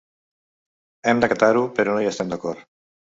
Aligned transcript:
Hem 1.11 1.21
d’acatar-ho 1.23 1.61
però 1.81 1.95
no 1.99 2.03
hi 2.07 2.11
estem 2.13 2.33
d’acord. 2.33 2.65